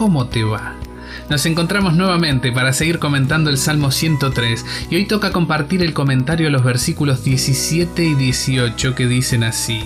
¿cómo 0.00 0.28
te 0.28 0.44
va? 0.44 0.76
Nos 1.28 1.44
encontramos 1.44 1.92
nuevamente 1.92 2.52
para 2.52 2.72
seguir 2.72 2.98
comentando 2.98 3.50
el 3.50 3.58
Salmo 3.58 3.90
103 3.90 4.64
y 4.88 4.96
hoy 4.96 5.04
toca 5.04 5.30
compartir 5.30 5.82
el 5.82 5.92
comentario 5.92 6.48
a 6.48 6.50
los 6.50 6.64
versículos 6.64 7.22
17 7.22 8.02
y 8.02 8.14
18 8.14 8.94
que 8.94 9.06
dicen 9.06 9.44
así. 9.44 9.82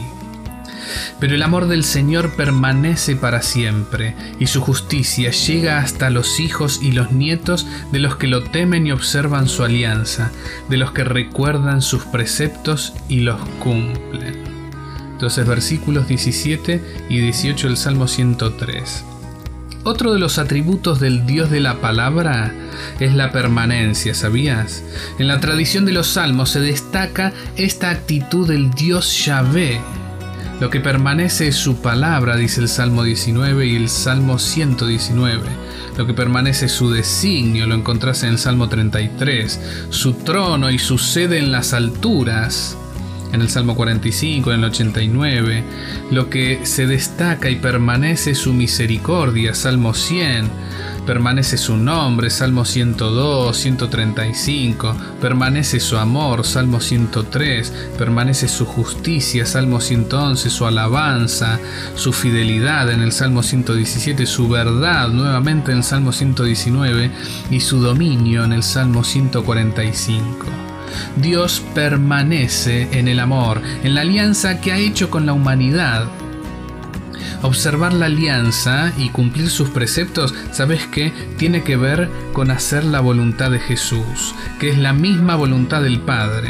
Pero 1.18 1.34
el 1.34 1.42
amor 1.42 1.66
del 1.66 1.82
Señor 1.82 2.36
permanece 2.36 3.16
para 3.16 3.42
siempre, 3.42 4.14
y 4.38 4.46
su 4.46 4.60
justicia 4.60 5.32
llega 5.32 5.78
hasta 5.78 6.10
los 6.10 6.38
hijos 6.38 6.78
y 6.80 6.92
los 6.92 7.10
nietos 7.10 7.66
de 7.90 7.98
los 7.98 8.14
que 8.14 8.28
lo 8.28 8.44
temen 8.44 8.86
y 8.86 8.92
observan 8.92 9.48
su 9.48 9.64
alianza, 9.64 10.30
de 10.68 10.76
los 10.76 10.92
que 10.92 11.02
recuerdan 11.02 11.82
sus 11.82 12.04
preceptos 12.04 12.92
y 13.08 13.18
los 13.18 13.40
cumplen. 13.58 14.44
Entonces 15.10 15.44
versículos 15.44 16.06
17 16.06 17.06
y 17.08 17.18
18 17.18 17.66
del 17.66 17.76
Salmo 17.76 18.06
103. 18.06 19.06
Otro 19.84 20.12
de 20.12 20.18
los 20.18 20.38
atributos 20.38 20.98
del 20.98 21.26
Dios 21.26 21.50
de 21.50 21.60
la 21.60 21.80
palabra 21.80 22.52
es 23.00 23.14
la 23.14 23.32
permanencia, 23.32 24.14
¿sabías? 24.14 24.82
En 25.18 25.28
la 25.28 25.40
tradición 25.40 25.84
de 25.84 25.92
los 25.92 26.06
salmos 26.06 26.50
se 26.50 26.60
destaca 26.60 27.32
esta 27.56 27.90
actitud 27.90 28.48
del 28.48 28.70
Dios 28.70 29.26
Yahvé, 29.26 29.80
lo 30.60 30.70
que 30.70 30.80
permanece 30.80 31.48
es 31.48 31.56
su 31.56 31.82
palabra, 31.82 32.36
dice 32.36 32.60
el 32.60 32.68
Salmo 32.68 33.02
19 33.02 33.66
y 33.66 33.76
el 33.76 33.88
Salmo 33.88 34.38
119. 34.38 35.42
Lo 35.98 36.06
que 36.06 36.14
permanece 36.14 36.66
es 36.66 36.72
su 36.72 36.90
designio, 36.90 37.66
lo 37.66 37.74
encontrás 37.74 38.22
en 38.22 38.30
el 38.30 38.38
Salmo 38.38 38.68
33. 38.68 39.88
Su 39.90 40.14
trono 40.14 40.70
y 40.70 40.78
su 40.78 40.96
sede 40.96 41.38
en 41.38 41.50
las 41.50 41.74
alturas, 41.74 42.78
en 43.34 43.42
el 43.42 43.50
Salmo 43.50 43.74
45, 43.74 44.52
en 44.52 44.60
el 44.60 44.64
89. 44.66 45.64
Lo 46.10 46.30
que 46.30 46.60
se 46.64 46.86
destaca 46.86 47.50
y 47.50 47.56
permanece 47.56 48.32
es 48.32 48.38
su 48.38 48.52
misericordia, 48.52 49.54
Salmo 49.54 49.94
100 49.94 50.64
permanece 51.04 51.56
su 51.58 51.76
nombre, 51.76 52.30
Salmo 52.30 52.64
102, 52.64 53.56
135, 53.56 54.96
permanece 55.20 55.80
su 55.80 55.98
amor, 55.98 56.44
Salmo 56.44 56.80
103, 56.80 57.72
permanece 57.98 58.48
su 58.48 58.64
justicia, 58.64 59.46
Salmo 59.46 59.80
111, 59.80 60.50
su 60.50 60.66
alabanza, 60.66 61.58
su 61.94 62.12
fidelidad 62.12 62.90
en 62.90 63.02
el 63.02 63.12
Salmo 63.12 63.42
117, 63.42 64.26
su 64.26 64.48
verdad 64.48 65.08
nuevamente 65.08 65.72
en 65.72 65.82
Salmo 65.82 66.12
119 66.12 67.10
y 67.50 67.60
su 67.60 67.80
dominio 67.80 68.44
en 68.44 68.52
el 68.52 68.62
Salmo 68.62 69.04
145. 69.04 70.73
Dios 71.16 71.62
permanece 71.74 72.88
en 72.92 73.08
el 73.08 73.20
amor, 73.20 73.60
en 73.82 73.94
la 73.94 74.02
alianza 74.02 74.60
que 74.60 74.72
ha 74.72 74.78
hecho 74.78 75.10
con 75.10 75.26
la 75.26 75.32
humanidad 75.32 76.08
Observar 77.44 77.92
la 77.92 78.06
alianza 78.06 78.90
y 78.96 79.10
cumplir 79.10 79.50
sus 79.50 79.68
preceptos, 79.68 80.34
¿sabes 80.50 80.86
qué? 80.86 81.12
Tiene 81.36 81.62
que 81.62 81.76
ver 81.76 82.08
con 82.32 82.50
hacer 82.50 82.84
la 82.84 83.00
voluntad 83.00 83.50
de 83.50 83.58
Jesús, 83.58 84.34
que 84.58 84.70
es 84.70 84.78
la 84.78 84.94
misma 84.94 85.36
voluntad 85.36 85.82
del 85.82 86.00
Padre. 86.00 86.48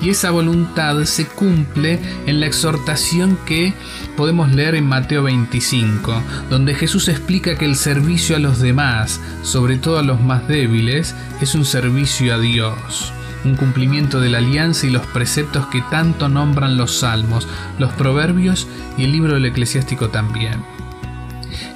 Y 0.00 0.10
esa 0.10 0.32
voluntad 0.32 1.04
se 1.04 1.26
cumple 1.26 2.00
en 2.26 2.40
la 2.40 2.46
exhortación 2.46 3.38
que 3.46 3.74
podemos 4.16 4.50
leer 4.50 4.74
en 4.74 4.88
Mateo 4.88 5.22
25, 5.22 6.20
donde 6.50 6.74
Jesús 6.74 7.06
explica 7.06 7.56
que 7.56 7.66
el 7.66 7.76
servicio 7.76 8.34
a 8.34 8.40
los 8.40 8.58
demás, 8.58 9.20
sobre 9.44 9.76
todo 9.76 10.00
a 10.00 10.02
los 10.02 10.20
más 10.20 10.48
débiles, 10.48 11.14
es 11.40 11.54
un 11.54 11.64
servicio 11.64 12.34
a 12.34 12.40
Dios 12.40 13.12
un 13.44 13.56
cumplimiento 13.56 14.20
de 14.20 14.30
la 14.30 14.38
alianza 14.38 14.86
y 14.86 14.90
los 14.90 15.06
preceptos 15.08 15.66
que 15.66 15.82
tanto 15.90 16.28
nombran 16.28 16.76
los 16.76 16.98
salmos, 16.98 17.48
los 17.78 17.92
proverbios 17.92 18.66
y 18.96 19.04
el 19.04 19.12
libro 19.12 19.34
del 19.34 19.46
eclesiástico 19.46 20.08
también. 20.08 20.64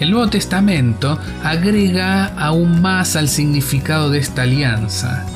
El 0.00 0.10
Nuevo 0.10 0.28
Testamento 0.28 1.18
agrega 1.42 2.26
aún 2.36 2.82
más 2.82 3.16
al 3.16 3.28
significado 3.28 4.10
de 4.10 4.18
esta 4.18 4.42
alianza. 4.42 5.26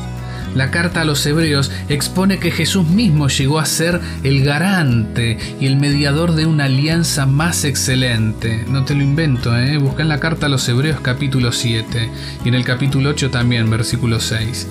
La 0.54 0.70
carta 0.70 1.02
a 1.02 1.04
los 1.04 1.24
hebreos 1.26 1.70
expone 1.88 2.38
que 2.38 2.50
Jesús 2.50 2.86
mismo 2.88 3.28
llegó 3.28 3.60
a 3.60 3.66
ser 3.66 4.00
el 4.24 4.42
garante 4.44 5.38
y 5.60 5.66
el 5.66 5.76
mediador 5.76 6.34
de 6.34 6.46
una 6.46 6.64
alianza 6.64 7.24
más 7.24 7.64
excelente. 7.64 8.64
No 8.68 8.84
te 8.84 8.94
lo 8.94 9.02
invento, 9.02 9.56
¿eh? 9.56 9.78
busca 9.78 10.02
en 10.02 10.08
la 10.08 10.18
carta 10.18 10.46
a 10.46 10.48
los 10.48 10.68
hebreos 10.68 11.00
capítulo 11.00 11.52
7 11.52 12.10
y 12.44 12.48
en 12.48 12.54
el 12.54 12.64
capítulo 12.64 13.10
8 13.10 13.30
también 13.30 13.70
versículo 13.70 14.18
6. 14.18 14.66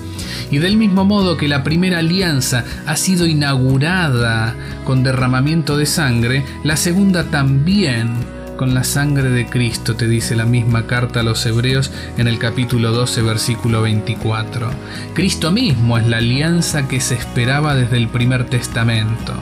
Y 0.50 0.58
del 0.58 0.76
mismo 0.76 1.04
modo 1.04 1.36
que 1.36 1.48
la 1.48 1.64
primera 1.64 1.98
alianza 1.98 2.64
ha 2.86 2.96
sido 2.96 3.26
inaugurada 3.26 4.54
con 4.84 5.02
derramamiento 5.02 5.76
de 5.76 5.86
sangre, 5.86 6.44
la 6.62 6.76
segunda 6.76 7.24
también 7.24 8.39
con 8.60 8.74
la 8.74 8.84
sangre 8.84 9.30
de 9.30 9.46
Cristo, 9.46 9.96
te 9.96 10.06
dice 10.06 10.36
la 10.36 10.44
misma 10.44 10.86
carta 10.86 11.20
a 11.20 11.22
los 11.22 11.46
Hebreos 11.46 11.90
en 12.18 12.28
el 12.28 12.38
capítulo 12.38 12.92
12, 12.92 13.22
versículo 13.22 13.80
24. 13.80 14.68
Cristo 15.14 15.50
mismo 15.50 15.96
es 15.96 16.06
la 16.06 16.18
alianza 16.18 16.86
que 16.86 17.00
se 17.00 17.14
esperaba 17.14 17.74
desde 17.74 17.96
el 17.96 18.08
primer 18.08 18.44
testamento. 18.44 19.32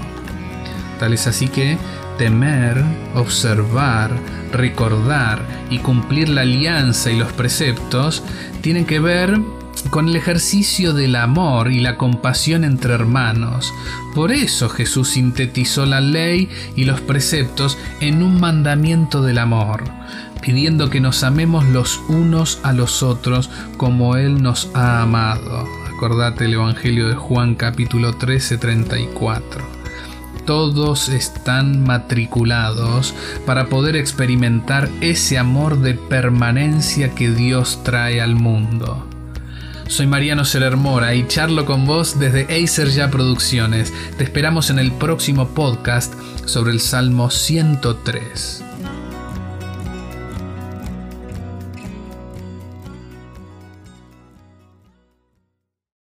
Tal 1.00 1.14
es 1.14 1.26
así 1.26 1.48
que 1.48 1.78
temer, 2.16 2.80
observar, 3.16 4.12
recordar 4.52 5.40
y 5.68 5.80
cumplir 5.80 6.28
la 6.28 6.42
alianza 6.42 7.10
y 7.10 7.18
los 7.18 7.32
preceptos 7.32 8.22
tienen 8.60 8.86
que 8.86 9.00
ver 9.00 9.36
con 9.82 10.08
el 10.08 10.16
ejercicio 10.16 10.92
del 10.92 11.16
amor 11.16 11.70
y 11.70 11.80
la 11.80 11.96
compasión 11.96 12.64
entre 12.64 12.94
hermanos. 12.94 13.72
Por 14.14 14.32
eso 14.32 14.68
Jesús 14.68 15.10
sintetizó 15.10 15.86
la 15.86 16.00
ley 16.00 16.48
y 16.76 16.84
los 16.84 17.00
preceptos 17.00 17.78
en 18.00 18.22
un 18.22 18.40
mandamiento 18.40 19.22
del 19.22 19.38
amor, 19.38 19.84
pidiendo 20.40 20.90
que 20.90 21.00
nos 21.00 21.22
amemos 21.22 21.64
los 21.66 22.00
unos 22.08 22.60
a 22.62 22.72
los 22.72 23.02
otros 23.02 23.50
como 23.76 24.16
Él 24.16 24.42
nos 24.42 24.70
ha 24.74 25.02
amado. 25.02 25.66
Acordate 25.94 26.44
el 26.44 26.54
Evangelio 26.54 27.08
de 27.08 27.14
Juan 27.14 27.54
capítulo 27.54 28.14
13, 28.14 28.58
34 28.58 29.78
todos 30.48 31.10
están 31.10 31.84
matriculados 31.84 33.14
para 33.44 33.66
poder 33.66 33.96
experimentar 33.96 34.88
ese 35.02 35.36
amor 35.36 35.80
de 35.80 35.92
permanencia 35.92 37.14
que 37.14 37.28
Dios 37.30 37.84
trae 37.84 38.22
al 38.22 38.34
mundo. 38.34 39.07
Soy 39.88 40.06
Mariano 40.06 40.44
Mora 40.76 41.14
y 41.14 41.26
charlo 41.26 41.64
con 41.64 41.86
vos 41.86 42.18
desde 42.18 42.44
Acer 42.62 42.90
Ya 42.90 43.10
Producciones. 43.10 43.92
Te 44.18 44.24
esperamos 44.24 44.68
en 44.68 44.78
el 44.78 44.92
próximo 44.92 45.48
podcast 45.48 46.12
sobre 46.44 46.72
el 46.72 46.80
Salmo 46.80 47.30
103. 47.30 48.67